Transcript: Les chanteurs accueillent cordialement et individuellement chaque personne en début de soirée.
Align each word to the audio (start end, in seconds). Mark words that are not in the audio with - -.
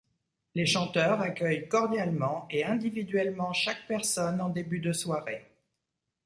Les 0.55 0.65
chanteurs 0.65 1.21
accueillent 1.21 1.67
cordialement 1.67 2.47
et 2.49 2.63
individuellement 2.63 3.53
chaque 3.53 3.85
personne 3.87 4.41
en 4.41 4.49
début 4.49 4.79
de 4.79 4.93
soirée. 4.93 5.47